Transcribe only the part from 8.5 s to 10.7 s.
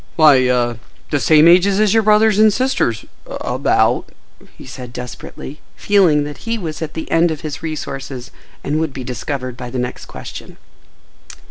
and would be discovered by the next question.